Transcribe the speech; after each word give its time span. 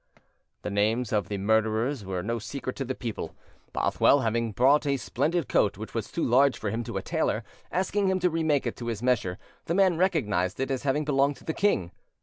The 0.63 0.71
names 0.71 1.13
of 1.13 1.29
the 1.29 1.37
murderers 1.37 2.03
were 2.03 2.23
no 2.23 2.39
secret 2.39 2.75
to 2.77 2.85
the 2.85 2.95
people. 2.95 3.35
Bothwell 3.71 4.21
having 4.21 4.51
brought 4.51 4.87
a 4.87 4.97
splendid 4.97 5.47
coat 5.47 5.77
which 5.77 5.93
was 5.93 6.09
too 6.11 6.23
large 6.23 6.57
for 6.57 6.71
him 6.71 6.83
to 6.85 6.97
a 6.97 7.03
tailor, 7.03 7.43
asking 7.71 8.07
him 8.07 8.19
to 8.21 8.31
remake 8.31 8.65
it 8.65 8.75
to 8.77 8.87
his 8.87 9.03
measure, 9.03 9.37
the 9.65 9.75
man 9.75 9.97
recognised 9.97 10.59
it 10.59 10.71
as 10.71 10.81
having 10.81 11.05
belonged 11.05 11.35
to 11.35 11.43
the 11.43 11.53
king. 11.53 11.91